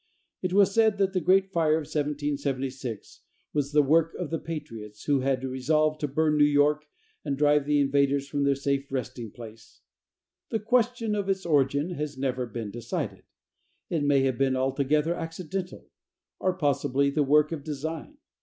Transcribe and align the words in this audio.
It 0.41 0.51
was 0.51 0.73
said 0.73 0.97
that 0.97 1.13
the 1.13 1.21
great 1.21 1.51
fire 1.51 1.75
of 1.75 1.81
1776 1.85 3.21
was 3.53 3.71
the 3.71 3.83
work 3.83 4.15
of 4.15 4.31
the 4.31 4.39
patriots, 4.39 5.03
who 5.03 5.19
had 5.19 5.43
resolved 5.43 5.99
to 5.99 6.07
burn 6.07 6.39
New 6.39 6.43
York, 6.43 6.87
and 7.23 7.37
drive 7.37 7.67
the 7.67 7.79
invaders 7.79 8.27
from 8.27 8.43
their 8.43 8.55
safe 8.55 8.91
resting 8.91 9.29
place. 9.29 9.81
The 10.49 10.57
question 10.59 11.13
of 11.13 11.29
its 11.29 11.45
origin 11.45 11.91
has 11.91 12.17
never 12.17 12.47
been 12.47 12.71
decided. 12.71 13.25
It 13.91 14.01
may 14.03 14.21
have 14.21 14.39
been 14.39 14.55
altogether 14.55 15.13
accidental, 15.13 15.87
or 16.39 16.57
possibly 16.57 17.11
the 17.11 17.21
work 17.21 17.51
of 17.51 17.63
design. 17.63 18.17